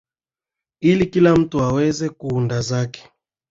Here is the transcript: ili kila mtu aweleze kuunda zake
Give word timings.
ili 0.83 1.05
kila 1.05 1.35
mtu 1.35 1.59
aweleze 1.61 2.09
kuunda 2.09 2.61
zake 2.61 3.09